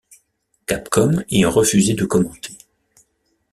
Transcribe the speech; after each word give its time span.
Capcom 0.65 1.23
ayant 1.29 1.51
refusé 1.51 1.93
de 1.93 2.05
commenter. 2.05 2.57